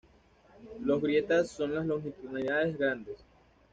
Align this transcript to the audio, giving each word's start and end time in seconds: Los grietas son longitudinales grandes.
Los 0.83 0.99
grietas 0.99 1.51
son 1.51 1.87
longitudinales 1.87 2.75
grandes. 2.75 3.17